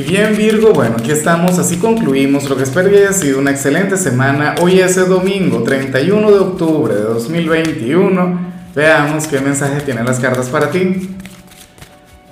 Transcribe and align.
Y 0.00 0.02
bien 0.02 0.34
Virgo, 0.34 0.72
bueno, 0.72 0.96
aquí 0.98 1.10
estamos, 1.10 1.58
así 1.58 1.76
concluimos 1.76 2.48
lo 2.48 2.56
que 2.56 2.62
espero 2.62 2.88
que 2.88 3.00
haya 3.00 3.12
sido 3.12 3.38
una 3.38 3.50
excelente 3.50 3.98
semana. 3.98 4.54
Hoy 4.62 4.80
es 4.80 4.96
el 4.96 5.10
domingo 5.10 5.62
31 5.62 6.30
de 6.30 6.38
octubre 6.38 6.94
de 6.94 7.02
2021. 7.02 8.40
Veamos 8.74 9.26
qué 9.26 9.40
mensaje 9.40 9.82
tienen 9.82 10.06
las 10.06 10.18
cartas 10.18 10.48
para 10.48 10.70
ti. 10.70 11.14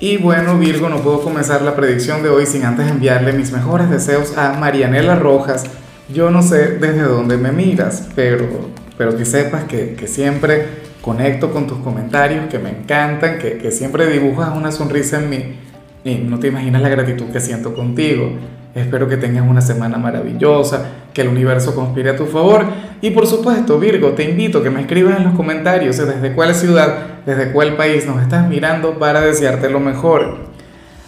Y 0.00 0.16
bueno 0.16 0.58
Virgo, 0.58 0.88
no 0.88 1.02
puedo 1.02 1.20
comenzar 1.20 1.60
la 1.60 1.76
predicción 1.76 2.22
de 2.22 2.30
hoy 2.30 2.46
sin 2.46 2.64
antes 2.64 2.88
enviarle 2.88 3.34
mis 3.34 3.52
mejores 3.52 3.90
deseos 3.90 4.38
a 4.38 4.54
Marianela 4.54 5.16
Rojas. 5.16 5.64
Yo 6.08 6.30
no 6.30 6.40
sé 6.40 6.78
desde 6.78 7.02
dónde 7.02 7.36
me 7.36 7.52
miras, 7.52 8.08
pero, 8.14 8.48
pero 8.96 9.14
que 9.14 9.26
sepas 9.26 9.64
que, 9.64 9.92
que 9.92 10.08
siempre 10.08 10.68
conecto 11.02 11.52
con 11.52 11.66
tus 11.66 11.76
comentarios, 11.80 12.46
que 12.46 12.58
me 12.58 12.70
encantan, 12.70 13.38
que, 13.38 13.58
que 13.58 13.70
siempre 13.72 14.06
dibujas 14.06 14.56
una 14.56 14.72
sonrisa 14.72 15.18
en 15.18 15.28
mí 15.28 15.67
no 16.04 16.38
te 16.38 16.48
imaginas 16.48 16.82
la 16.82 16.88
gratitud 16.88 17.26
que 17.26 17.40
siento 17.40 17.74
contigo. 17.74 18.32
Espero 18.74 19.08
que 19.08 19.16
tengas 19.16 19.48
una 19.48 19.60
semana 19.60 19.98
maravillosa, 19.98 20.86
que 21.12 21.22
el 21.22 21.28
universo 21.28 21.74
conspire 21.74 22.10
a 22.10 22.16
tu 22.16 22.26
favor. 22.26 22.64
Y 23.00 23.10
por 23.10 23.26
supuesto, 23.26 23.78
Virgo, 23.78 24.10
te 24.10 24.24
invito 24.24 24.58
a 24.58 24.62
que 24.62 24.70
me 24.70 24.80
escribas 24.80 25.16
en 25.18 25.24
los 25.24 25.34
comentarios 25.34 25.96
desde 25.96 26.32
cuál 26.32 26.54
ciudad, 26.54 27.22
desde 27.26 27.50
cuál 27.52 27.76
país 27.76 28.06
nos 28.06 28.22
estás 28.22 28.48
mirando 28.48 28.98
para 28.98 29.20
desearte 29.20 29.68
lo 29.68 29.80
mejor. 29.80 30.48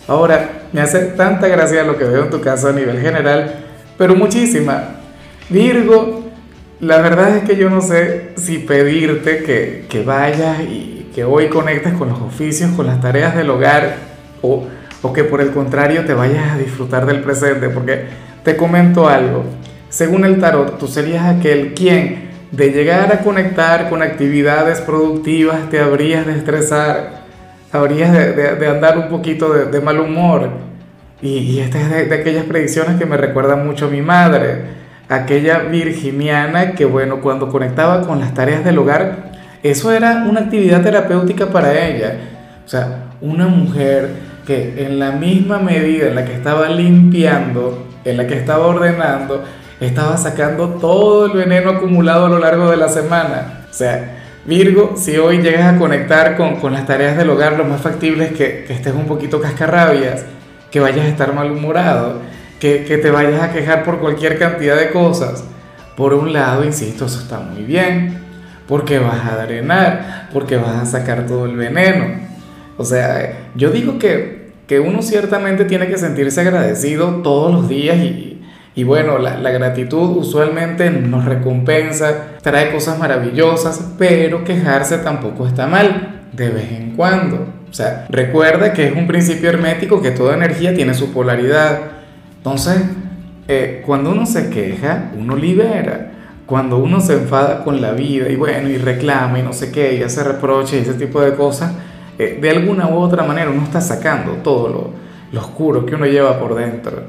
Ahora, 0.08 0.62
me 0.72 0.80
hace 0.80 1.00
tanta 1.00 1.46
gracia 1.48 1.84
lo 1.84 1.96
que 1.96 2.04
veo 2.04 2.24
en 2.24 2.30
tu 2.30 2.40
caso 2.40 2.68
a 2.68 2.72
nivel 2.72 3.00
general, 3.00 3.54
pero 3.96 4.16
muchísima. 4.16 4.96
Virgo, 5.48 6.24
la 6.80 7.00
verdad 7.00 7.36
es 7.36 7.44
que 7.44 7.56
yo 7.56 7.70
no 7.70 7.80
sé 7.80 8.32
si 8.36 8.58
pedirte 8.58 9.44
que, 9.44 9.86
que 9.88 10.02
vayas 10.02 10.60
y 10.62 11.10
que 11.14 11.24
hoy 11.24 11.48
conectes 11.48 11.92
con 11.92 12.08
los 12.08 12.20
oficios, 12.20 12.70
con 12.72 12.86
las 12.86 13.00
tareas 13.00 13.36
del 13.36 13.50
hogar 13.50 13.96
o 14.42 14.64
o 15.02 15.12
que 15.12 15.24
por 15.24 15.40
el 15.40 15.50
contrario 15.50 16.04
te 16.04 16.14
vayas 16.14 16.52
a 16.52 16.58
disfrutar 16.58 17.06
del 17.06 17.20
presente, 17.20 17.68
porque 17.68 18.04
te 18.44 18.56
comento 18.56 19.08
algo, 19.08 19.44
según 19.90 20.24
el 20.24 20.38
tarot, 20.38 20.78
tú 20.78 20.86
serías 20.86 21.24
aquel 21.24 21.74
quien 21.74 22.30
de 22.52 22.70
llegar 22.70 23.12
a 23.12 23.20
conectar 23.20 23.88
con 23.90 24.02
actividades 24.02 24.80
productivas 24.80 25.68
te 25.68 25.80
habrías 25.80 26.26
de 26.26 26.36
estresar, 26.36 27.20
habrías 27.72 28.12
de, 28.12 28.66
andar 28.68 28.98
un 28.98 29.08
poquito 29.08 29.52
de, 29.52 29.80
mal 29.80 29.98
humor. 30.00 30.50
Y, 31.20 31.38
y 31.38 31.60
esta 31.60 31.80
es 31.80 32.08
de, 32.08 32.14
aquellas 32.14 32.44
predicciones 32.44 32.98
que 32.98 33.06
me 33.06 33.16
recuerdan 33.16 33.66
mucho 33.66 33.86
a 33.86 33.90
mi 33.90 34.00
madre, 34.00 34.62
aquella 35.08 35.58
virginiana 35.58 36.72
que, 36.72 36.84
bueno, 36.84 37.20
cuando 37.20 37.48
conectaba 37.48 38.02
con 38.02 38.20
las 38.20 38.32
tareas 38.32 38.64
del 38.64 38.78
hogar, 38.78 39.30
eso 39.62 39.92
era 39.92 40.24
una 40.28 40.40
actividad 40.40 40.82
terapéutica 40.82 41.46
para 41.46 41.86
ella. 41.86 42.14
O 42.64 42.68
sea, 42.68 43.10
una 43.20 43.48
mujer 43.48 44.08
que 44.46 44.84
en 44.84 44.98
la 44.98 45.12
misma 45.12 45.58
medida 45.58 46.08
en 46.08 46.14
la 46.14 46.24
que 46.24 46.34
estaba 46.34 46.68
limpiando, 46.68 47.86
en 48.04 48.16
la 48.16 48.26
que 48.26 48.34
estaba 48.34 48.66
ordenando, 48.66 49.44
estaba 49.80 50.16
sacando 50.16 50.70
todo 50.80 51.26
el 51.26 51.32
veneno 51.32 51.70
acumulado 51.70 52.26
a 52.26 52.28
lo 52.28 52.38
largo 52.38 52.70
de 52.70 52.76
la 52.76 52.88
semana. 52.88 53.66
O 53.70 53.72
sea, 53.72 54.16
Virgo, 54.44 54.94
si 54.96 55.18
hoy 55.18 55.42
llegas 55.42 55.74
a 55.74 55.78
conectar 55.78 56.36
con, 56.36 56.56
con 56.56 56.72
las 56.72 56.86
tareas 56.86 57.16
del 57.16 57.28
hogar, 57.30 57.58
lo 57.58 57.64
más 57.64 57.80
factible 57.82 58.24
es 58.24 58.32
que, 58.32 58.64
que, 58.64 58.72
estés 58.72 58.94
un 58.94 59.06
poquito 59.06 59.40
cascarrabias, 59.40 60.24
que 60.70 60.80
vayas 60.80 61.04
a 61.04 61.08
estar 61.08 61.34
malhumorado, 61.34 62.20
que, 62.58 62.84
que 62.84 62.98
te 62.98 63.10
vayas 63.10 63.42
a 63.42 63.52
quejar 63.52 63.84
por 63.84 63.98
cualquier 64.00 64.38
cantidad 64.38 64.76
de 64.76 64.90
cosas. 64.90 65.44
Por 65.96 66.14
un 66.14 66.32
lado, 66.32 66.64
insisto, 66.64 67.04
eso 67.04 67.20
está 67.20 67.38
muy 67.38 67.62
bien, 67.62 68.18
porque 68.66 68.98
vas 68.98 69.26
a 69.26 69.44
drenar, 69.44 70.28
porque 70.32 70.56
vas 70.56 70.76
a 70.76 70.86
sacar 70.86 71.26
todo 71.26 71.44
el 71.44 71.56
veneno. 71.56 72.29
O 72.80 72.84
sea, 72.86 73.50
yo 73.54 73.70
digo 73.70 73.98
que, 73.98 74.52
que 74.66 74.80
uno 74.80 75.02
ciertamente 75.02 75.66
tiene 75.66 75.86
que 75.86 75.98
sentirse 75.98 76.40
agradecido 76.40 77.16
todos 77.16 77.52
los 77.52 77.68
días 77.68 77.98
y, 77.98 78.40
y 78.74 78.84
bueno, 78.84 79.18
la, 79.18 79.36
la, 79.36 79.50
gratitud 79.50 80.16
usualmente 80.16 80.88
nos 80.88 81.26
recompensa, 81.26 82.38
trae 82.40 82.72
cosas 82.72 82.98
maravillosas, 82.98 83.92
pero 83.98 84.44
quejarse 84.44 84.96
tampoco 84.96 85.46
está 85.46 85.66
mal, 85.66 86.22
de 86.32 86.48
vez 86.48 86.72
en 86.72 86.96
cuando. 86.96 87.48
O 87.68 87.74
sea, 87.74 88.06
recuerda 88.08 88.72
que 88.72 88.86
es 88.86 88.96
un 88.96 89.06
principio 89.06 89.50
hermético 89.50 90.00
que 90.00 90.12
toda 90.12 90.32
energía 90.32 90.72
tiene 90.72 90.94
su 90.94 91.12
polaridad. 91.12 91.80
Entonces, 92.38 92.78
eh, 93.46 93.82
cuando 93.84 94.12
uno 94.12 94.24
se 94.24 94.48
queja, 94.48 95.10
uno 95.18 95.36
libera. 95.36 96.12
Cuando 96.46 96.78
uno 96.78 96.98
se 97.02 97.12
enfada 97.12 97.62
con 97.62 97.82
la 97.82 97.92
vida 97.92 98.30
y 98.30 98.36
bueno, 98.36 98.70
y 98.70 98.78
reclama 98.78 99.38
y 99.38 99.42
no 99.42 99.52
sé 99.52 99.70
qué, 99.70 99.96
y 99.96 100.02
hace 100.02 100.24
reproches 100.24 100.72
y 100.72 100.88
ese 100.88 100.94
tipo 100.94 101.20
de 101.20 101.34
cosas, 101.34 101.72
de 102.40 102.50
alguna 102.50 102.88
u 102.88 102.98
otra 102.98 103.24
manera 103.24 103.50
uno 103.50 103.64
está 103.64 103.80
sacando 103.80 104.34
todo 104.42 104.68
lo, 104.68 104.90
lo 105.32 105.40
oscuro 105.40 105.86
que 105.86 105.94
uno 105.94 106.06
lleva 106.06 106.38
por 106.38 106.54
dentro. 106.54 107.02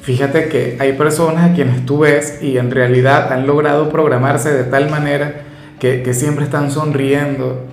Fíjate 0.00 0.48
que 0.48 0.76
hay 0.80 0.92
personas 0.92 1.50
a 1.50 1.54
quienes 1.54 1.86
tú 1.86 2.00
ves 2.00 2.38
y 2.42 2.58
en 2.58 2.70
realidad 2.70 3.32
han 3.32 3.46
logrado 3.46 3.88
programarse 3.88 4.52
de 4.52 4.64
tal 4.64 4.90
manera 4.90 5.42
que, 5.80 6.02
que, 6.02 6.12
siempre 6.12 6.44
están 6.44 6.70
sonriendo, 6.70 7.64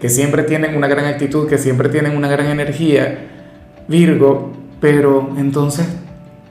que 0.00 0.08
siempre 0.08 0.42
tienen 0.42 0.76
una 0.76 0.86
gran 0.86 1.06
actitud, 1.06 1.48
que 1.48 1.58
siempre 1.58 1.88
tienen 1.88 2.16
una 2.16 2.28
gran 2.28 2.46
energía, 2.46 3.26
Virgo, 3.88 4.52
pero 4.80 5.30
entonces 5.38 5.88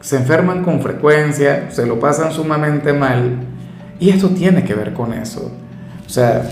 se 0.01 0.17
enferman 0.17 0.63
con 0.63 0.81
frecuencia, 0.81 1.69
se 1.69 1.85
lo 1.85 1.99
pasan 1.99 2.31
sumamente 2.31 2.93
mal 2.93 3.37
y 3.99 4.09
esto 4.09 4.29
tiene 4.29 4.63
que 4.63 4.73
ver 4.73 4.93
con 4.93 5.13
eso. 5.13 5.51
O 6.05 6.09
sea, 6.09 6.49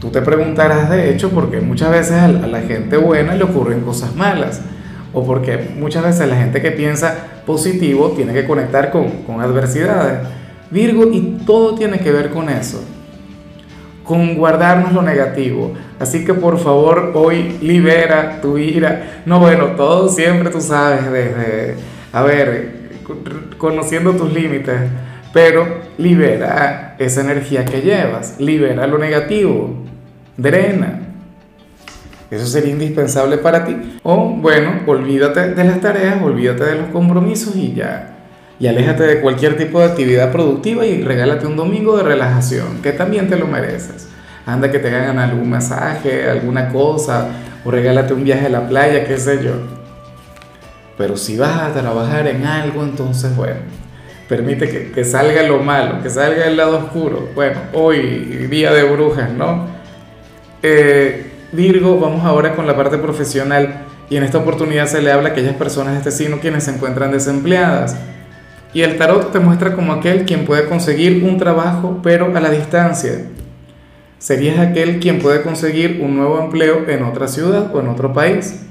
Tú 0.00 0.08
te 0.08 0.22
preguntarás 0.22 0.88
de 0.88 1.10
hecho 1.10 1.28
porque 1.30 1.60
muchas 1.60 1.90
veces 1.90 2.12
a 2.12 2.28
la 2.28 2.62
gente 2.62 2.96
buena 2.96 3.34
le 3.34 3.44
ocurren 3.44 3.82
cosas 3.82 4.16
malas 4.16 4.62
o 5.12 5.26
porque 5.26 5.72
muchas 5.76 6.02
veces 6.02 6.26
la 6.26 6.36
gente 6.36 6.62
que 6.62 6.70
piensa 6.70 7.14
positivo 7.44 8.12
tiene 8.16 8.32
que 8.32 8.46
conectar 8.46 8.90
con, 8.90 9.10
con 9.26 9.42
adversidades. 9.42 10.26
Virgo, 10.70 11.04
y 11.12 11.38
todo 11.44 11.74
tiene 11.74 11.98
que 11.98 12.12
ver 12.12 12.30
con 12.30 12.48
eso, 12.48 12.82
con 14.04 14.36
guardarnos 14.36 14.92
lo 14.92 15.02
negativo. 15.02 15.74
Así 15.98 16.24
que 16.24 16.32
por 16.32 16.58
favor 16.58 17.12
hoy 17.14 17.58
libera 17.60 18.40
tu 18.40 18.56
ira. 18.56 19.22
No, 19.26 19.38
bueno, 19.38 19.72
todo 19.76 20.08
siempre 20.08 20.48
tú 20.48 20.62
sabes 20.62 21.10
desde, 21.10 21.74
a 22.12 22.22
ver, 22.22 23.00
conociendo 23.58 24.12
tus 24.12 24.32
límites, 24.32 24.80
pero 25.34 25.66
libera 25.98 26.94
esa 26.98 27.20
energía 27.20 27.64
que 27.64 27.82
llevas, 27.82 28.40
libera 28.40 28.86
lo 28.86 28.96
negativo 28.96 29.89
drena. 30.40 31.00
Eso 32.30 32.46
sería 32.46 32.70
indispensable 32.70 33.38
para 33.38 33.64
ti. 33.64 33.98
O 34.02 34.16
bueno, 34.36 34.80
olvídate 34.86 35.54
de 35.54 35.64
las 35.64 35.80
tareas, 35.80 36.22
olvídate 36.22 36.64
de 36.64 36.74
los 36.76 36.88
compromisos 36.90 37.56
y 37.56 37.74
ya. 37.74 38.18
Y 38.60 38.66
aléjate 38.66 39.04
de 39.04 39.20
cualquier 39.20 39.56
tipo 39.56 39.80
de 39.80 39.86
actividad 39.86 40.30
productiva 40.30 40.86
y 40.86 41.02
regálate 41.02 41.46
un 41.46 41.56
domingo 41.56 41.96
de 41.96 42.04
relajación, 42.04 42.82
que 42.82 42.92
también 42.92 43.28
te 43.28 43.36
lo 43.36 43.46
mereces. 43.46 44.08
Anda 44.46 44.70
que 44.70 44.78
te 44.78 44.94
hagan 44.94 45.18
algún 45.18 45.48
masaje, 45.50 46.28
alguna 46.28 46.68
cosa, 46.68 47.28
o 47.64 47.70
regálate 47.70 48.14
un 48.14 48.22
viaje 48.22 48.46
a 48.46 48.50
la 48.50 48.68
playa, 48.68 49.06
qué 49.06 49.16
sé 49.16 49.42
yo. 49.42 49.52
Pero 50.96 51.16
si 51.16 51.36
vas 51.36 51.62
a 51.62 51.72
trabajar 51.72 52.28
en 52.28 52.44
algo, 52.44 52.84
entonces 52.84 53.34
bueno, 53.34 53.60
permite 54.28 54.68
que, 54.68 54.92
que 54.92 55.04
salga 55.04 55.42
lo 55.42 55.58
malo, 55.60 56.02
que 56.02 56.10
salga 56.10 56.46
el 56.46 56.58
lado 56.58 56.78
oscuro. 56.78 57.30
Bueno, 57.34 57.58
hoy 57.72 58.46
día 58.50 58.72
de 58.72 58.84
brujas, 58.84 59.32
¿no? 59.32 59.79
Eh, 60.62 61.26
Virgo, 61.52 61.98
vamos 61.98 62.24
ahora 62.24 62.54
con 62.54 62.66
la 62.66 62.76
parte 62.76 62.98
profesional 62.98 63.86
y 64.08 64.16
en 64.16 64.24
esta 64.24 64.38
oportunidad 64.38 64.86
se 64.86 65.00
le 65.00 65.10
habla 65.10 65.30
a 65.30 65.32
aquellas 65.32 65.54
personas 65.54 65.94
de 65.94 65.98
este 65.98 66.10
signo 66.10 66.38
quienes 66.40 66.64
se 66.64 66.72
encuentran 66.72 67.12
desempleadas. 67.12 67.96
Y 68.72 68.82
el 68.82 68.98
tarot 68.98 69.32
te 69.32 69.40
muestra 69.40 69.74
como 69.74 69.92
aquel 69.92 70.24
quien 70.24 70.44
puede 70.44 70.66
conseguir 70.66 71.24
un 71.24 71.38
trabajo 71.38 72.00
pero 72.02 72.36
a 72.36 72.40
la 72.40 72.50
distancia. 72.50 73.26
Serías 74.18 74.58
aquel 74.58 75.00
quien 75.00 75.18
puede 75.18 75.42
conseguir 75.42 76.00
un 76.02 76.16
nuevo 76.16 76.40
empleo 76.40 76.88
en 76.88 77.02
otra 77.02 77.26
ciudad 77.26 77.74
o 77.74 77.80
en 77.80 77.88
otro 77.88 78.12
país. 78.12 78.66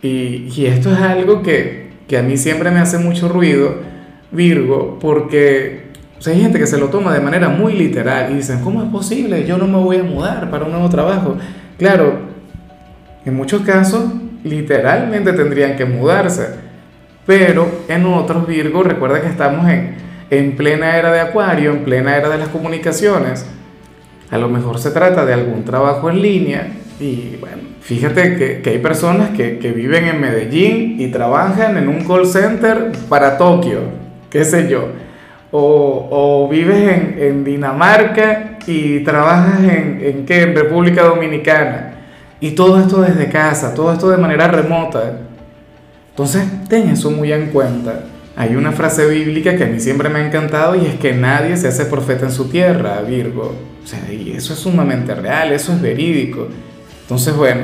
Y, 0.00 0.48
y 0.56 0.66
esto 0.66 0.92
es 0.92 0.98
algo 0.98 1.42
que, 1.42 1.90
que 2.08 2.16
a 2.16 2.22
mí 2.22 2.36
siempre 2.36 2.70
me 2.70 2.80
hace 2.80 2.98
mucho 2.98 3.28
ruido, 3.28 3.76
Virgo, 4.32 4.98
porque 5.00 5.81
o 6.22 6.24
sea, 6.24 6.34
hay 6.34 6.40
gente 6.40 6.60
que 6.60 6.68
se 6.68 6.78
lo 6.78 6.86
toma 6.86 7.12
de 7.12 7.18
manera 7.18 7.48
muy 7.48 7.72
literal 7.72 8.30
y 8.30 8.36
dicen, 8.36 8.60
¿cómo 8.60 8.80
es 8.80 8.88
posible? 8.90 9.44
Yo 9.44 9.58
no 9.58 9.66
me 9.66 9.78
voy 9.78 9.96
a 9.96 10.04
mudar 10.04 10.48
para 10.50 10.64
un 10.64 10.70
nuevo 10.70 10.88
trabajo. 10.88 11.36
Claro, 11.76 12.20
en 13.26 13.34
muchos 13.34 13.62
casos 13.62 14.04
literalmente 14.44 15.32
tendrían 15.32 15.74
que 15.74 15.84
mudarse, 15.84 16.46
pero 17.26 17.66
en 17.88 18.06
otros 18.06 18.46
Virgo, 18.46 18.84
recuerda 18.84 19.20
que 19.20 19.26
estamos 19.26 19.68
en, 19.68 19.96
en 20.30 20.54
plena 20.54 20.96
era 20.96 21.10
de 21.10 21.18
Acuario, 21.18 21.72
en 21.72 21.82
plena 21.82 22.16
era 22.16 22.28
de 22.28 22.38
las 22.38 22.50
comunicaciones. 22.50 23.44
A 24.30 24.38
lo 24.38 24.48
mejor 24.48 24.78
se 24.78 24.92
trata 24.92 25.26
de 25.26 25.34
algún 25.34 25.64
trabajo 25.64 26.08
en 26.08 26.22
línea 26.22 26.68
y 27.00 27.36
bueno, 27.40 27.62
fíjate 27.80 28.36
que, 28.36 28.62
que 28.62 28.70
hay 28.70 28.78
personas 28.78 29.30
que, 29.30 29.58
que 29.58 29.72
viven 29.72 30.04
en 30.04 30.20
Medellín 30.20 31.00
y 31.00 31.08
trabajan 31.08 31.76
en 31.78 31.88
un 31.88 32.04
call 32.06 32.28
center 32.28 32.92
para 33.08 33.36
Tokio, 33.36 33.80
qué 34.30 34.44
sé 34.44 34.68
yo 34.68 35.02
o, 35.52 36.48
vives 36.50 37.18
en, 37.18 37.44
Dinamarca 37.44 38.58
y 38.66 39.00
trabajas 39.00 39.60
en, 39.60 40.00
en, 40.02 40.26
¿qué? 40.26 40.46
República 40.46 41.04
Dominicana. 41.04 41.94
Y 42.40 42.52
todo 42.52 42.80
esto 42.80 43.02
desde 43.02 43.28
casa, 43.28 43.74
todo 43.74 43.92
esto 43.92 44.10
de 44.10 44.16
manera 44.16 44.48
remota. 44.48 45.20
Entonces, 46.10 46.44
ten 46.68 46.88
eso 46.88 47.10
muy 47.10 47.32
en 47.32 47.50
cuenta. 47.50 48.04
Hay 48.34 48.56
una 48.56 48.72
frase 48.72 49.06
bíblica 49.06 49.56
que 49.56 49.64
a 49.64 49.66
mí 49.66 49.78
siempre 49.78 50.08
me 50.08 50.20
ha 50.20 50.26
encantado 50.26 50.74
y 50.74 50.86
es 50.86 50.94
que 50.94 51.12
nadie 51.12 51.56
se 51.56 51.68
hace 51.68 51.84
profeta 51.84 52.26
en 52.26 52.32
su 52.32 52.48
tierra, 52.48 53.00
Virgo. 53.02 53.54
O 53.82 53.86
sea, 53.86 54.00
y 54.10 54.32
eso 54.32 54.54
es 54.54 54.58
sumamente 54.58 55.14
real, 55.14 55.52
eso 55.52 55.72
es 55.72 55.80
verídico. 55.80 56.48
Entonces, 57.02 57.36
bueno, 57.36 57.62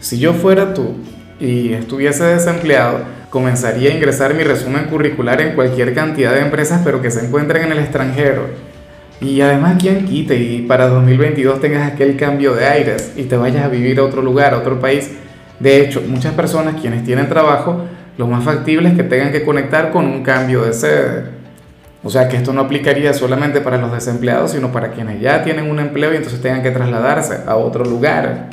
si 0.00 0.18
yo 0.18 0.32
fuera 0.32 0.72
tú 0.72 0.94
y 1.38 1.74
estuviese 1.74 2.24
desempleado, 2.24 3.00
comenzaría 3.30 3.90
a 3.90 3.94
ingresar 3.94 4.34
mi 4.34 4.44
resumen 4.44 4.84
curricular 4.84 5.40
en 5.40 5.54
cualquier 5.54 5.94
cantidad 5.94 6.32
de 6.32 6.40
empresas, 6.40 6.82
pero 6.84 7.02
que 7.02 7.10
se 7.10 7.26
encuentren 7.26 7.64
en 7.64 7.72
el 7.72 7.78
extranjero. 7.78 8.44
Y 9.20 9.40
además, 9.40 9.76
quien 9.80 10.04
quite 10.04 10.36
y 10.36 10.62
para 10.62 10.88
2022 10.88 11.60
tengas 11.60 11.90
aquel 11.90 12.16
cambio 12.16 12.54
de 12.54 12.66
aires 12.66 13.12
y 13.16 13.24
te 13.24 13.36
vayas 13.36 13.64
a 13.64 13.68
vivir 13.68 13.98
a 13.98 14.04
otro 14.04 14.22
lugar, 14.22 14.52
a 14.52 14.58
otro 14.58 14.78
país. 14.78 15.10
De 15.58 15.80
hecho, 15.80 16.02
muchas 16.06 16.34
personas 16.34 16.80
quienes 16.80 17.04
tienen 17.04 17.28
trabajo, 17.28 17.84
lo 18.18 18.26
más 18.26 18.44
factible 18.44 18.90
es 18.90 18.94
que 18.94 19.04
tengan 19.04 19.32
que 19.32 19.42
conectar 19.42 19.90
con 19.90 20.06
un 20.06 20.22
cambio 20.22 20.62
de 20.62 20.72
sede. 20.74 21.24
O 22.04 22.10
sea 22.10 22.28
que 22.28 22.36
esto 22.36 22.52
no 22.52 22.60
aplicaría 22.60 23.12
solamente 23.14 23.60
para 23.60 23.78
los 23.78 23.90
desempleados, 23.90 24.52
sino 24.52 24.70
para 24.70 24.92
quienes 24.92 25.20
ya 25.20 25.42
tienen 25.42 25.68
un 25.70 25.80
empleo 25.80 26.12
y 26.12 26.16
entonces 26.16 26.40
tengan 26.40 26.62
que 26.62 26.70
trasladarse 26.70 27.38
a 27.46 27.56
otro 27.56 27.84
lugar, 27.84 28.50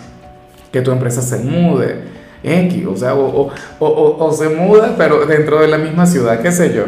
que 0.72 0.82
tu 0.82 0.92
empresa 0.92 1.22
se 1.22 1.38
mude, 1.40 1.98
X, 2.44 2.86
o 2.86 2.96
sea, 2.96 3.16
o, 3.16 3.52
o, 3.80 4.18
o, 4.20 4.32
se 4.34 4.50
muda, 4.50 4.96
pero 4.98 5.26
dentro 5.26 5.62
de 5.62 5.68
la 5.68 5.78
misma 5.78 6.06
ciudad, 6.06 6.42
qué 6.42 6.52
sé 6.52 6.74
yo. 6.74 6.84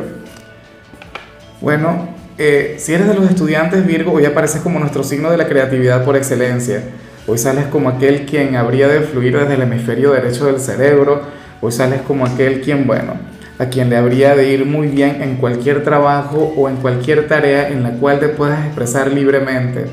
Bueno, 1.62 2.10
eh, 2.38 2.76
si 2.78 2.94
eres 2.94 3.08
de 3.08 3.14
los 3.14 3.30
estudiantes 3.30 3.88
Virgo, 3.88 4.12
hoy 4.12 4.26
apareces 4.26 4.62
como 4.62 4.80
nuestro 4.80 5.04
signo 5.04 5.32
de 5.32 5.38
la 5.38 5.48
creatividad 5.48 6.04
por 6.04 6.18
excelencia. 6.18 6.84
Hoy 7.28 7.38
sales 7.38 7.66
como 7.68 7.90
aquel 7.90 8.26
quien 8.26 8.56
habría 8.56 8.88
de 8.88 9.00
fluir 9.00 9.40
desde 9.40 9.56
el 9.56 9.62
hemisferio 9.62 10.12
derecho 10.12 10.46
del 10.46 10.60
cerebro. 10.60 11.22
Hoy 11.62 11.72
sales 11.72 12.02
como 12.02 12.26
aquel 12.26 12.62
quien, 12.62 12.86
bueno, 12.86 13.14
a 13.58 13.66
quien 13.68 13.90
le 13.90 13.98
habría 13.98 14.36
de 14.36 14.50
ir 14.50 14.66
muy 14.66 14.88
bien 14.88 15.22
en 15.22 15.38
cualquier 15.38 15.84
trabajo 15.84 16.54
o 16.58 16.68
en 16.68 16.76
cualquier 16.76 17.28
tarea 17.28 17.70
en 17.70 17.84
la 17.84 17.92
cual 17.92 18.20
te 18.20 18.28
puedas 18.28 18.66
expresar 18.66 19.12
libremente, 19.12 19.86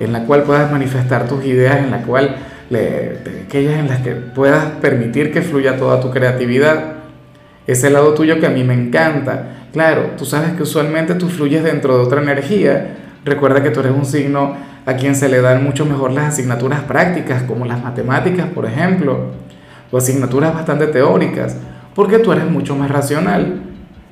en 0.00 0.12
la 0.12 0.24
cual 0.24 0.42
puedas 0.42 0.70
manifestar 0.70 1.28
tus 1.28 1.44
ideas, 1.44 1.78
en 1.78 1.90
la 1.90 2.02
cual 2.02 2.36
le, 2.70 3.18
aquellas 3.46 3.78
en 3.78 3.88
las 3.88 4.00
que 4.00 4.12
puedas 4.12 4.64
permitir 4.80 5.32
que 5.32 5.42
fluya 5.42 5.76
toda 5.76 6.00
tu 6.00 6.10
creatividad. 6.10 6.94
Ese 7.66 7.90
lado 7.90 8.14
tuyo 8.14 8.40
que 8.40 8.46
a 8.46 8.50
mí 8.50 8.64
me 8.64 8.74
encanta. 8.74 9.66
Claro, 9.72 10.12
tú 10.16 10.24
sabes 10.24 10.52
que 10.52 10.62
usualmente 10.62 11.14
tú 11.14 11.28
fluyes 11.28 11.62
dentro 11.62 11.96
de 11.96 12.04
otra 12.04 12.22
energía. 12.22 12.96
Recuerda 13.24 13.62
que 13.62 13.70
tú 13.70 13.80
eres 13.80 13.92
un 13.92 14.06
signo 14.06 14.56
a 14.86 14.94
quien 14.94 15.14
se 15.14 15.28
le 15.28 15.42
dan 15.42 15.62
mucho 15.62 15.84
mejor 15.84 16.12
las 16.12 16.32
asignaturas 16.32 16.80
prácticas, 16.80 17.42
como 17.42 17.66
las 17.66 17.82
matemáticas, 17.82 18.46
por 18.46 18.64
ejemplo, 18.64 19.32
o 19.90 19.98
asignaturas 19.98 20.54
bastante 20.54 20.86
teóricas, 20.86 21.56
porque 21.94 22.18
tú 22.18 22.32
eres 22.32 22.50
mucho 22.50 22.74
más 22.74 22.90
racional. 22.90 23.60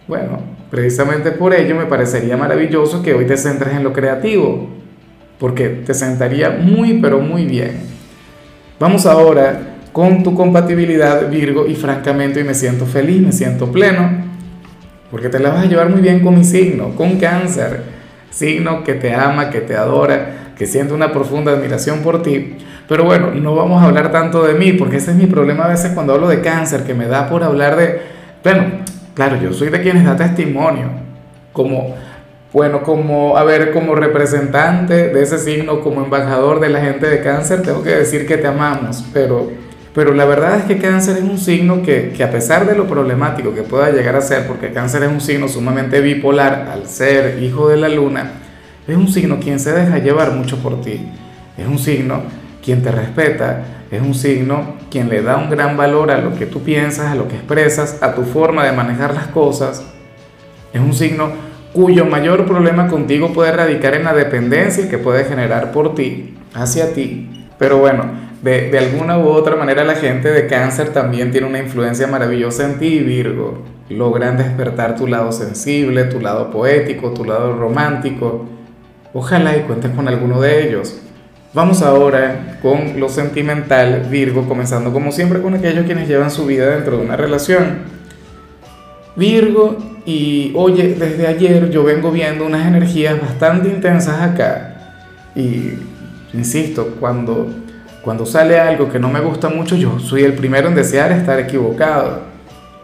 Bueno, 0.06 0.40
precisamente 0.70 1.30
por 1.30 1.54
ello 1.54 1.76
me 1.76 1.86
parecería 1.86 2.36
maravilloso 2.36 3.02
que 3.02 3.14
hoy 3.14 3.26
te 3.26 3.38
centres 3.38 3.74
en 3.74 3.84
lo 3.84 3.94
creativo, 3.94 4.68
porque 5.38 5.68
te 5.68 5.94
sentaría 5.94 6.50
muy, 6.50 7.00
pero 7.00 7.20
muy 7.20 7.46
bien. 7.46 7.95
Vamos 8.78 9.06
ahora 9.06 9.58
con 9.90 10.22
tu 10.22 10.34
compatibilidad 10.34 11.30
Virgo 11.30 11.66
y 11.66 11.74
francamente 11.74 12.40
hoy 12.40 12.44
me 12.44 12.52
siento 12.52 12.84
feliz, 12.84 13.22
me 13.22 13.32
siento 13.32 13.72
pleno, 13.72 14.06
porque 15.10 15.30
te 15.30 15.38
la 15.38 15.48
vas 15.48 15.64
a 15.64 15.66
llevar 15.66 15.88
muy 15.88 16.02
bien 16.02 16.20
con 16.20 16.36
mi 16.36 16.44
signo, 16.44 16.90
con 16.90 17.18
cáncer, 17.18 17.84
signo 18.28 18.84
que 18.84 18.92
te 18.92 19.14
ama, 19.14 19.48
que 19.48 19.62
te 19.62 19.74
adora, 19.74 20.52
que 20.58 20.66
siente 20.66 20.92
una 20.92 21.10
profunda 21.10 21.52
admiración 21.52 22.00
por 22.00 22.22
ti. 22.22 22.56
Pero 22.86 23.04
bueno, 23.04 23.30
no 23.30 23.54
vamos 23.54 23.82
a 23.82 23.86
hablar 23.86 24.12
tanto 24.12 24.44
de 24.44 24.52
mí, 24.52 24.74
porque 24.74 24.96
ese 24.96 25.12
es 25.12 25.16
mi 25.16 25.24
problema 25.24 25.64
a 25.64 25.68
veces 25.68 25.92
cuando 25.92 26.12
hablo 26.12 26.28
de 26.28 26.42
cáncer, 26.42 26.84
que 26.84 26.92
me 26.92 27.06
da 27.06 27.30
por 27.30 27.44
hablar 27.44 27.76
de, 27.76 27.98
bueno, 28.44 28.64
claro, 29.14 29.40
yo 29.40 29.54
soy 29.54 29.70
de 29.70 29.80
quienes 29.80 30.04
da 30.04 30.16
testimonio, 30.16 30.90
como 31.54 31.96
bueno, 32.56 32.82
como, 32.82 33.36
a 33.36 33.44
ver, 33.44 33.70
como 33.70 33.94
representante 33.94 35.08
de 35.08 35.22
ese 35.22 35.38
signo, 35.38 35.82
como 35.82 36.02
embajador 36.02 36.58
de 36.58 36.70
la 36.70 36.80
gente 36.80 37.06
de 37.06 37.20
cáncer, 37.20 37.60
tengo 37.60 37.82
que 37.82 37.90
decir 37.90 38.26
que 38.26 38.38
te 38.38 38.46
amamos, 38.46 39.04
pero, 39.12 39.50
pero 39.94 40.14
la 40.14 40.24
verdad 40.24 40.60
es 40.60 40.64
que 40.64 40.78
cáncer 40.78 41.18
es 41.18 41.22
un 41.22 41.36
signo 41.36 41.82
que, 41.82 42.14
que 42.16 42.24
a 42.24 42.30
pesar 42.30 42.66
de 42.66 42.74
lo 42.74 42.86
problemático 42.86 43.52
que 43.52 43.60
pueda 43.60 43.90
llegar 43.90 44.16
a 44.16 44.22
ser, 44.22 44.46
porque 44.46 44.72
cáncer 44.72 45.02
es 45.02 45.10
un 45.10 45.20
signo 45.20 45.48
sumamente 45.48 46.00
bipolar 46.00 46.70
al 46.72 46.86
ser 46.86 47.42
hijo 47.42 47.68
de 47.68 47.76
la 47.76 47.90
luna, 47.90 48.30
es 48.88 48.96
un 48.96 49.08
signo 49.08 49.38
quien 49.38 49.60
se 49.60 49.72
deja 49.72 49.98
llevar 49.98 50.30
mucho 50.30 50.56
por 50.56 50.80
ti, 50.80 51.06
es 51.58 51.66
un 51.66 51.78
signo 51.78 52.22
quien 52.64 52.82
te 52.82 52.90
respeta, 52.90 53.64
es 53.90 54.00
un 54.00 54.14
signo 54.14 54.76
quien 54.90 55.10
le 55.10 55.20
da 55.20 55.36
un 55.36 55.50
gran 55.50 55.76
valor 55.76 56.10
a 56.10 56.22
lo 56.22 56.34
que 56.34 56.46
tú 56.46 56.62
piensas, 56.62 57.12
a 57.12 57.16
lo 57.16 57.28
que 57.28 57.34
expresas, 57.34 57.98
a 58.00 58.14
tu 58.14 58.22
forma 58.22 58.64
de 58.64 58.72
manejar 58.72 59.12
las 59.12 59.26
cosas, 59.26 59.84
es 60.72 60.80
un 60.80 60.94
signo 60.94 61.45
cuyo 61.76 62.06
mayor 62.06 62.46
problema 62.46 62.88
contigo 62.88 63.34
puede 63.34 63.52
radicar 63.52 63.92
en 63.92 64.04
la 64.04 64.14
dependencia 64.14 64.88
que 64.88 64.96
puede 64.96 65.24
generar 65.24 65.72
por 65.72 65.94
ti, 65.94 66.34
hacia 66.54 66.94
ti. 66.94 67.46
Pero 67.58 67.76
bueno, 67.76 68.06
de, 68.40 68.78
alguna 68.78 69.18
u 69.18 69.28
otra 69.28 69.56
manera 69.56 69.84
la 69.84 69.94
gente 69.94 70.32
de 70.32 70.46
cáncer 70.46 70.94
también 70.94 71.32
tiene 71.32 71.46
una 71.46 71.58
influencia 71.58 72.06
maravillosa 72.06 72.64
en 72.64 72.78
ti, 72.78 73.00
Virgo. 73.00 73.62
Logran 73.90 74.38
despertar 74.38 74.96
tu 74.96 75.06
lado 75.06 75.32
sensible, 75.32 76.04
tu 76.04 76.18
lado 76.18 76.50
poético, 76.50 77.10
tu 77.10 77.26
lado 77.26 77.52
romántico. 77.54 78.46
Ojalá 79.12 79.54
y 79.54 79.60
cuentes 79.60 79.90
con 79.90 80.08
alguno 80.08 80.40
de 80.40 80.66
ellos. 80.66 80.98
Vamos 81.52 81.82
ahora 81.82 82.58
con 82.62 82.98
lo 82.98 83.10
sentimental, 83.10 84.06
Virgo, 84.10 84.48
comenzando 84.48 84.94
como 84.94 85.12
siempre 85.12 85.42
con 85.42 85.52
aquellos 85.52 85.84
quienes 85.84 86.08
llevan 86.08 86.30
su 86.30 86.46
vida 86.46 86.70
dentro 86.70 86.96
de 86.96 87.04
una 87.04 87.16
relación. 87.16 87.80
Virgo, 89.14 89.95
y 90.06 90.52
oye, 90.54 90.94
desde 90.96 91.26
ayer 91.26 91.68
yo 91.68 91.82
vengo 91.82 92.12
viendo 92.12 92.46
unas 92.46 92.64
energías 92.64 93.20
bastante 93.20 93.68
intensas 93.68 94.22
acá. 94.22 94.76
Y, 95.34 95.72
insisto, 96.32 96.94
cuando, 97.00 97.48
cuando 98.02 98.24
sale 98.24 98.60
algo 98.60 98.88
que 98.88 99.00
no 99.00 99.08
me 99.08 99.18
gusta 99.18 99.48
mucho, 99.48 99.74
yo 99.74 99.98
soy 99.98 100.22
el 100.22 100.34
primero 100.34 100.68
en 100.68 100.76
desear 100.76 101.10
estar 101.10 101.40
equivocado. 101.40 102.20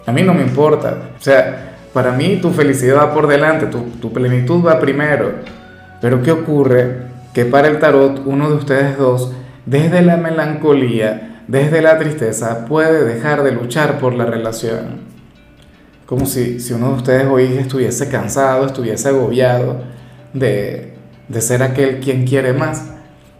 A 0.05 0.11
mí 0.11 0.23
no 0.23 0.35
me 0.35 0.43
importa. 0.43 1.11
O 1.17 1.23
sea, 1.23 1.77
para 1.93 2.11
mí 2.11 2.41
tu 2.43 2.51
felicidad 2.51 2.97
va 2.97 3.15
por 3.15 3.29
delante, 3.29 3.67
tu, 3.67 3.83
tu 4.01 4.13
plenitud 4.13 4.67
va 4.67 4.81
primero. 4.81 5.37
Pero 6.01 6.25
¿qué 6.25 6.33
ocurre? 6.33 7.03
Que 7.33 7.45
para 7.45 7.69
el 7.69 7.79
tarot, 7.79 8.23
uno 8.27 8.51
de 8.51 8.57
ustedes 8.57 8.99
dos, 8.99 9.33
desde 9.65 10.03
la 10.03 10.17
melancolía, 10.17 11.45
desde 11.47 11.83
la 11.83 12.01
tristeza, 12.01 12.67
puede 12.67 13.05
dejar 13.05 13.45
de 13.45 13.53
luchar 13.53 14.01
por 14.01 14.13
la 14.15 14.27
relación 14.27 15.12
como 16.13 16.27
si, 16.27 16.61
si 16.61 16.75
uno 16.75 16.89
de 16.89 16.95
ustedes 16.97 17.27
hoy 17.27 17.57
estuviese 17.57 18.07
cansado, 18.11 18.67
estuviese 18.67 19.09
agobiado 19.09 19.81
de, 20.35 20.93
de 21.27 21.41
ser 21.41 21.63
aquel 21.63 22.01
quien 22.01 22.27
quiere 22.27 22.53
más, 22.53 22.91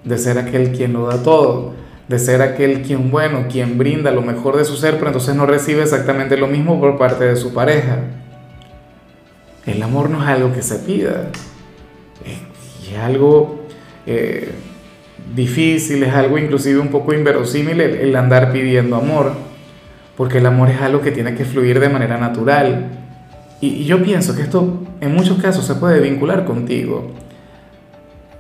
de 0.05 0.17
ser 0.17 0.39
aquel 0.39 0.73
quien 0.73 0.95
lo 0.95 1.07
da 1.07 1.23
todo, 1.23 1.75
de 2.09 2.19
ser 2.19 2.41
aquel 2.41 2.81
quien 2.81 3.11
bueno, 3.11 3.45
quien 3.51 3.77
brinda 3.77 4.11
lo 4.11 4.23
mejor 4.23 4.57
de 4.57 4.65
su 4.65 4.79
ser, 4.79 4.95
pero 4.95 5.09
entonces 5.09 5.35
no 5.35 5.45
recibe 5.45 5.83
exactamente 5.83 6.39
lo 6.39 6.47
mismo 6.47 6.81
por 6.81 6.97
parte 6.97 7.25
de 7.25 7.37
su 7.37 7.53
pareja. 7.53 7.99
El 9.67 9.83
amor 9.83 10.09
no 10.09 10.23
es 10.23 10.29
algo 10.31 10.55
que 10.55 10.63
se 10.63 10.77
pida, 10.77 11.29
es, 12.25 12.99
algo 12.99 13.67
eh, 14.07 14.51
difícil, 15.37 16.05
es 16.05 16.15
algo 16.15 16.39
inclusive 16.39 16.81
un 16.81 16.89
poco 16.89 17.13
inverosímil 17.13 17.83
el 17.83 18.17
andar 18.17 18.51
pidiendo 18.51 18.97
amor 18.97 19.52
porque 20.17 20.39
el 20.39 20.47
amor 20.47 20.69
es 20.71 20.81
algo 20.81 21.01
que 21.01 21.11
tiene 21.11 21.35
que 21.35 21.45
fluir 21.45 21.81
de 21.81 21.89
manera 21.89 22.19
natural. 22.19 22.91
Y, 23.61 23.85
yo 23.85 24.03
pienso 24.03 24.35
que 24.35 24.43
esto 24.43 24.83
en 25.01 25.15
muchos 25.15 25.41
casos 25.41 25.65
se 25.65 25.75
puede 25.77 26.01
vincular 26.01 26.45
contigo, 26.45 27.13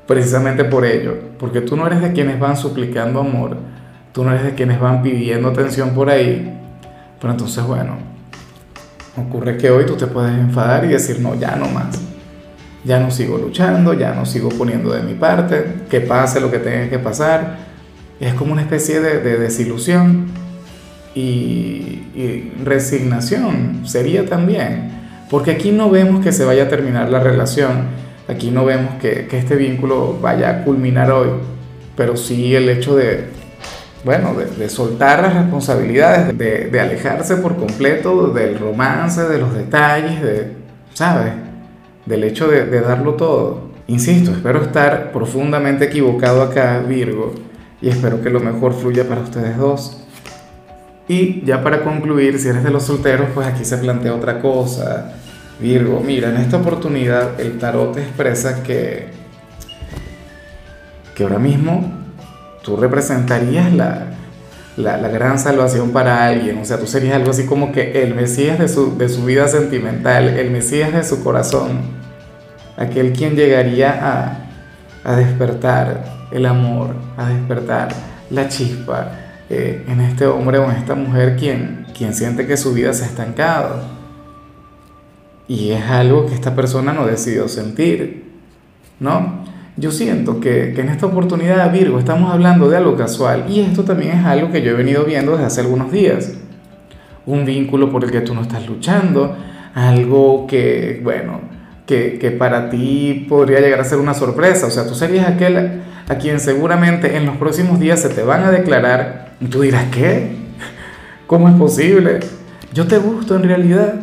precisamente 0.06 0.64
por 0.64 0.84
ello, 0.84 1.16
porque 1.38 1.60
tú 1.60 1.76
no 1.76 1.86
eres 1.86 2.02
de 2.02 2.12
quienes 2.12 2.38
van 2.38 2.56
suplicando 2.56 3.20
amor, 3.20 3.56
tú 4.12 4.24
no 4.24 4.32
eres 4.32 4.44
de 4.44 4.54
quienes 4.54 4.80
van 4.80 5.02
pidiendo 5.02 5.48
atención 5.48 5.90
por 5.90 6.10
ahí, 6.10 6.58
pero 7.20 7.32
entonces 7.32 7.64
bueno, 7.64 7.96
ocurre 9.16 9.56
que 9.56 9.70
hoy 9.70 9.86
tú 9.86 9.94
te 9.94 10.08
puedes 10.08 10.32
enfadar 10.32 10.84
y 10.84 10.88
decir, 10.88 11.20
no, 11.20 11.36
ya 11.36 11.54
no 11.56 11.68
más, 11.68 12.00
ya 12.84 12.98
no 12.98 13.10
sigo 13.10 13.38
luchando, 13.38 13.94
ya 13.94 14.12
no 14.12 14.26
sigo 14.26 14.48
poniendo 14.50 14.92
de 14.92 15.02
mi 15.02 15.14
parte, 15.14 15.84
que 15.88 16.00
pase 16.00 16.40
lo 16.40 16.50
que 16.50 16.58
tenga 16.58 16.90
que 16.90 16.98
pasar, 16.98 17.58
es 18.18 18.34
como 18.34 18.52
una 18.52 18.62
especie 18.62 19.00
de, 19.00 19.20
de 19.20 19.38
desilusión 19.38 20.41
y, 21.14 22.52
resignación 22.64 23.82
sería 23.84 24.26
también, 24.26 24.90
porque 25.30 25.52
aquí 25.52 25.72
no 25.72 25.90
vemos 25.90 26.24
que 26.24 26.32
se 26.32 26.44
vaya 26.44 26.64
a 26.64 26.68
terminar 26.68 27.08
la 27.08 27.20
relación, 27.20 27.86
aquí 28.28 28.50
no 28.50 28.64
vemos 28.64 28.94
que, 29.00 29.26
este 29.30 29.56
vínculo 29.56 30.18
vaya 30.20 30.50
a 30.50 30.64
culminar 30.64 31.10
hoy, 31.10 31.28
pero 31.96 32.16
sí 32.16 32.54
el 32.54 32.68
hecho 32.68 32.94
de, 32.96 33.26
bueno, 34.04 34.34
de, 34.34 34.68
soltar 34.68 35.22
las 35.22 35.34
responsabilidades, 35.34 36.36
de, 36.36 36.80
alejarse 36.80 37.36
por 37.36 37.56
completo 37.56 38.28
del 38.28 38.58
romance, 38.58 39.22
de 39.22 39.38
los 39.38 39.54
detalles, 39.54 40.22
de, 40.22 40.52
¿sabes? 40.94 41.32
Del 42.06 42.24
hecho 42.24 42.48
de, 42.48 42.66
de 42.66 42.80
darlo 42.80 43.14
todo. 43.14 43.72
Insisto, 43.86 44.30
espero 44.30 44.62
estar 44.62 45.12
profundamente 45.12 45.84
equivocado 45.84 46.42
acá, 46.42 46.78
Virgo, 46.80 47.34
y 47.80 47.88
espero 47.88 48.22
que 48.22 48.30
lo 48.30 48.40
mejor 48.40 48.74
fluya 48.74 49.08
para 49.08 49.20
ustedes 49.22 49.56
dos. 49.56 50.01
Y 51.08 51.44
ya 51.44 51.62
para 51.62 51.82
concluir, 51.82 52.38
si 52.38 52.48
eres 52.48 52.62
de 52.62 52.70
los 52.70 52.84
solteros, 52.84 53.28
pues 53.34 53.46
aquí 53.46 53.64
se 53.64 53.78
plantea 53.78 54.14
otra 54.14 54.40
cosa. 54.40 55.12
Virgo, 55.60 56.00
mira, 56.04 56.30
en 56.30 56.36
esta 56.36 56.56
oportunidad 56.56 57.40
el 57.40 57.58
tarot 57.58 57.96
expresa 57.96 58.62
que, 58.62 59.08
que 61.14 61.22
ahora 61.22 61.38
mismo 61.38 61.92
tú 62.64 62.76
representarías 62.76 63.72
la, 63.72 64.06
la, 64.76 64.96
gran 65.08 65.38
salvación 65.38 65.90
para 65.90 66.26
alguien. 66.26 66.58
O 66.58 66.64
sea, 66.64 66.78
tú 66.78 66.86
serías 66.86 67.16
algo 67.16 67.30
así 67.30 67.46
como 67.46 67.72
que 67.72 68.02
el 68.02 68.14
Mesías 68.14 68.58
de 68.58 68.68
su, 68.68 68.96
de 68.96 69.08
su 69.08 69.24
vida 69.24 69.48
sentimental, 69.48 70.28
el 70.28 70.50
Mesías 70.50 70.92
de 70.92 71.04
su 71.04 71.22
corazón, 71.22 71.80
aquel 72.76 73.12
quien 73.12 73.36
llegaría 73.36 73.90
a, 75.04 75.10
a 75.10 75.16
despertar 75.16 76.04
el 76.30 76.46
amor, 76.46 76.94
a 77.16 77.28
despertar 77.28 77.88
la 78.30 78.48
chispa 78.48 79.21
eh, 79.54 79.84
en 79.86 80.00
este 80.00 80.26
hombre 80.26 80.56
o 80.56 80.70
en 80.70 80.78
esta 80.78 80.94
mujer 80.94 81.36
quien, 81.36 81.84
quien 81.94 82.14
siente 82.14 82.46
que 82.46 82.56
su 82.56 82.72
vida 82.72 82.94
se 82.94 83.04
ha 83.04 83.06
estancado. 83.06 83.82
Y 85.46 85.72
es 85.72 85.82
algo 85.82 86.24
que 86.24 86.32
esta 86.32 86.54
persona 86.54 86.94
no 86.94 87.04
decidió 87.04 87.46
sentir, 87.48 88.30
¿no? 88.98 89.44
Yo 89.76 89.90
siento 89.90 90.40
que, 90.40 90.72
que, 90.74 90.80
en 90.80 90.88
esta 90.88 91.04
oportunidad, 91.04 91.70
Virgo, 91.70 91.98
estamos 91.98 92.32
hablando 92.32 92.70
de 92.70 92.78
algo 92.78 92.96
casual 92.96 93.44
y 93.50 93.60
esto 93.60 93.84
también 93.84 94.12
es 94.12 94.24
algo 94.24 94.50
que 94.50 94.62
yo 94.62 94.70
he 94.70 94.74
venido 94.74 95.04
viendo 95.04 95.32
desde 95.32 95.44
hace 95.44 95.60
algunos 95.60 95.92
días. 95.92 96.32
Un 97.26 97.44
vínculo 97.44 97.92
por 97.92 98.04
el 98.04 98.10
que 98.10 98.22
tú 98.22 98.34
no 98.34 98.40
estás 98.40 98.66
luchando, 98.66 99.36
algo 99.74 100.46
que, 100.46 100.98
bueno, 101.04 101.42
que, 101.84 102.18
que 102.18 102.30
para 102.30 102.70
ti 102.70 103.26
podría 103.28 103.60
llegar 103.60 103.80
a 103.80 103.84
ser 103.84 103.98
una 103.98 104.14
sorpresa. 104.14 104.66
O 104.66 104.70
sea, 104.70 104.86
tú 104.86 104.94
serías 104.94 105.28
aquel 105.28 105.82
a 106.12 106.18
quien 106.18 106.40
seguramente 106.40 107.16
en 107.16 107.24
los 107.24 107.36
próximos 107.38 107.80
días 107.80 108.00
se 108.00 108.10
te 108.10 108.22
van 108.22 108.44
a 108.44 108.50
declarar 108.50 109.32
y 109.40 109.46
tú 109.46 109.62
dirás, 109.62 109.86
¿qué? 109.90 110.36
¿Cómo 111.26 111.48
es 111.48 111.54
posible? 111.54 112.20
Yo 112.74 112.86
te 112.86 112.98
gusto 112.98 113.34
en 113.34 113.44
realidad. 113.44 113.94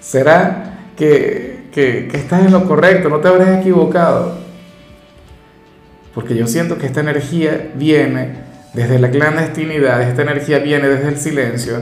¿Será 0.00 0.78
que, 0.96 1.68
que, 1.72 2.08
que 2.10 2.16
estás 2.16 2.44
en 2.44 2.50
lo 2.50 2.66
correcto? 2.66 3.08
¿No 3.08 3.18
te 3.18 3.28
habrás 3.28 3.60
equivocado? 3.60 4.38
Porque 6.12 6.34
yo 6.34 6.46
siento 6.48 6.76
que 6.76 6.86
esta 6.86 7.00
energía 7.00 7.70
viene 7.76 8.30
desde 8.74 8.98
la 8.98 9.10
clandestinidad, 9.10 10.02
esta 10.02 10.22
energía 10.22 10.58
viene 10.58 10.88
desde 10.88 11.08
el 11.08 11.18
silencio, 11.18 11.76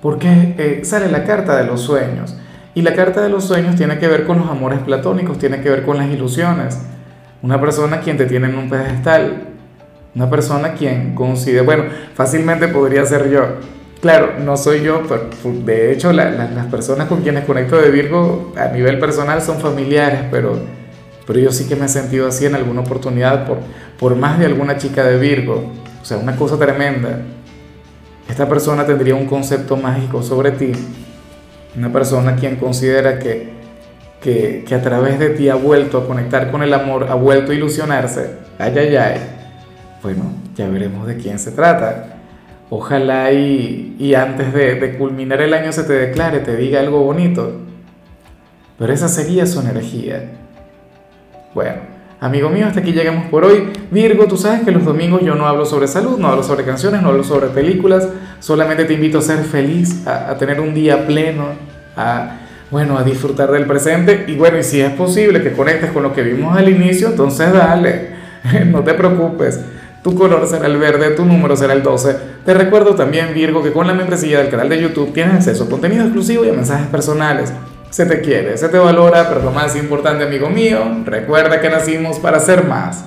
porque 0.00 0.54
eh, 0.58 0.80
sale 0.84 1.10
la 1.10 1.24
carta 1.24 1.56
de 1.56 1.64
los 1.64 1.80
sueños. 1.80 2.36
Y 2.74 2.82
la 2.82 2.94
carta 2.94 3.22
de 3.22 3.28
los 3.28 3.44
sueños 3.44 3.76
tiene 3.76 3.98
que 3.98 4.08
ver 4.08 4.24
con 4.24 4.38
los 4.38 4.50
amores 4.50 4.80
platónicos, 4.80 5.38
tiene 5.38 5.60
que 5.60 5.70
ver 5.70 5.84
con 5.84 5.98
las 5.98 6.08
ilusiones. 6.08 6.78
Una 7.42 7.60
persona 7.60 8.00
quien 8.00 8.16
te 8.16 8.26
tiene 8.26 8.48
en 8.48 8.56
un 8.56 8.70
pedestal, 8.70 9.48
una 10.14 10.30
persona 10.30 10.74
quien 10.74 11.14
considera, 11.14 11.62
bueno, 11.64 11.84
fácilmente 12.14 12.68
podría 12.68 13.04
ser 13.04 13.30
yo. 13.30 13.42
Claro, 14.00 14.34
no 14.40 14.56
soy 14.56 14.82
yo, 14.82 15.02
pero 15.08 15.28
de 15.64 15.92
hecho 15.92 16.12
las 16.12 16.66
personas 16.66 17.08
con 17.08 17.22
quienes 17.22 17.44
conecto 17.44 17.76
de 17.76 17.90
Virgo 17.90 18.52
a 18.56 18.68
nivel 18.68 18.98
personal 18.98 19.42
son 19.42 19.60
familiares, 19.60 20.22
pero 20.30 20.58
pero 21.26 21.38
yo 21.38 21.52
sí 21.52 21.66
que 21.66 21.76
me 21.76 21.86
he 21.86 21.88
sentido 21.88 22.26
así 22.26 22.46
en 22.46 22.54
alguna 22.54 22.80
oportunidad 22.80 23.46
por, 23.46 23.58
por 23.98 24.16
más 24.16 24.38
de 24.38 24.46
alguna 24.46 24.76
chica 24.76 25.04
de 25.04 25.18
Virgo. 25.18 25.72
O 26.00 26.04
sea, 26.04 26.16
una 26.16 26.36
cosa 26.36 26.58
tremenda. 26.58 27.20
Esta 28.28 28.48
persona 28.48 28.84
tendría 28.84 29.14
un 29.14 29.26
concepto 29.26 29.76
mágico 29.76 30.22
sobre 30.22 30.52
ti. 30.52 30.72
Una 31.76 31.92
persona 31.92 32.36
quien 32.36 32.56
considera 32.56 33.18
que, 33.18 33.52
que, 34.22 34.64
que 34.66 34.74
a 34.74 34.82
través 34.82 35.18
de 35.18 35.30
ti 35.30 35.48
ha 35.48 35.54
vuelto 35.56 35.98
a 35.98 36.06
conectar 36.06 36.50
con 36.50 36.62
el 36.62 36.72
amor, 36.72 37.08
ha 37.10 37.14
vuelto 37.14 37.52
a 37.52 37.54
ilusionarse. 37.54 38.30
Ay, 38.58 38.78
ay, 38.78 38.96
ay. 38.96 39.20
Bueno, 40.02 40.24
ya 40.56 40.68
veremos 40.68 41.06
de 41.06 41.16
quién 41.16 41.38
se 41.38 41.52
trata. 41.52 42.12
Ojalá 42.70 43.32
y, 43.32 43.96
y 43.98 44.14
antes 44.14 44.54
de, 44.54 44.96
culminar 44.96 45.42
el 45.42 45.52
año 45.52 45.72
se 45.72 45.84
te 45.84 45.92
declare, 45.92 46.40
te 46.40 46.56
diga 46.56 46.80
algo 46.80 47.02
bonito. 47.02 47.60
Pero 48.78 48.92
esa 48.92 49.08
sería 49.08 49.46
su 49.46 49.60
energía. 49.60 50.30
Bueno, 51.54 51.82
amigo 52.18 52.48
mío, 52.48 52.66
hasta 52.66 52.80
aquí 52.80 52.92
llegamos 52.92 53.26
por 53.26 53.44
hoy. 53.44 53.68
Virgo, 53.90 54.26
tú 54.26 54.36
sabes 54.38 54.62
que 54.62 54.70
los 54.70 54.84
domingos 54.84 55.22
yo 55.22 55.34
no 55.34 55.46
hablo 55.46 55.66
sobre 55.66 55.86
salud, 55.86 56.18
no 56.18 56.28
hablo 56.28 56.42
sobre 56.42 56.64
canciones, 56.64 57.02
no 57.02 57.08
hablo 57.08 57.24
sobre 57.24 57.48
películas, 57.48 58.08
solamente 58.40 58.84
te 58.86 58.94
invito 58.94 59.18
a 59.18 59.22
ser 59.22 59.44
feliz, 59.44 60.06
a, 60.06 60.34
tener 60.38 60.58
un 60.58 60.72
día 60.72 61.06
pleno, 61.06 61.48
a, 61.94 62.38
bueno, 62.72 62.98
a 62.98 63.04
disfrutar 63.04 63.52
del 63.52 63.66
presente 63.66 64.24
y 64.26 64.34
bueno, 64.34 64.58
y 64.58 64.64
si 64.64 64.80
es 64.80 64.90
posible 64.92 65.42
que 65.42 65.52
conectes 65.52 65.92
con 65.92 66.02
lo 66.02 66.12
que 66.12 66.22
vimos 66.22 66.56
al 66.56 66.68
inicio, 66.68 67.08
entonces 67.08 67.52
dale, 67.52 68.08
no 68.66 68.82
te 68.82 68.94
preocupes. 68.94 69.60
Tu 70.02 70.16
color 70.16 70.48
será 70.48 70.66
el 70.66 70.78
verde, 70.78 71.10
tu 71.10 71.24
número 71.24 71.54
será 71.56 71.74
el 71.74 71.82
12. 71.84 72.16
Te 72.44 72.54
recuerdo 72.54 72.96
también, 72.96 73.32
Virgo, 73.34 73.62
que 73.62 73.72
con 73.72 73.86
la 73.86 73.94
membresía 73.94 74.38
del 74.38 74.48
canal 74.48 74.68
de 74.68 74.80
YouTube 74.80 75.12
tienes 75.12 75.34
acceso 75.34 75.64
a 75.64 75.68
contenido 75.68 76.02
exclusivo 76.02 76.44
y 76.44 76.48
a 76.48 76.52
mensajes 76.54 76.88
personales 76.88 77.52
se 77.92 78.06
te 78.06 78.22
quiere, 78.22 78.56
se 78.56 78.70
te 78.70 78.78
valora, 78.78 79.28
pero 79.28 79.42
lo 79.42 79.50
más 79.50 79.76
importante, 79.76 80.24
amigo 80.24 80.48
mío, 80.48 80.78
recuerda 81.04 81.60
que 81.60 81.68
nacimos 81.68 82.18
para 82.18 82.40
ser 82.40 82.64
más. 82.64 83.04